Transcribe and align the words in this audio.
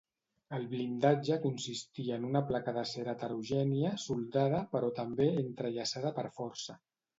El 0.59 0.63
blindatge 0.69 1.35
consistia 1.43 2.17
en 2.21 2.25
una 2.29 2.41
placa 2.53 2.73
d'acer 2.79 3.05
heterogènia, 3.13 3.93
soldada 4.07 4.65
però 4.75 4.93
també 5.03 5.31
entrellaçada 5.45 6.17
per 6.21 6.29
força. 6.43 6.81